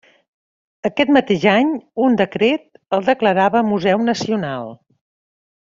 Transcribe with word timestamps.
Aquest 0.89 1.11
mateix 1.17 1.45
any 1.51 1.69
un 2.07 2.17
decret 2.23 2.97
el 2.99 3.07
declarava 3.13 3.65
Museu 3.71 4.03
Nacional. 4.11 4.73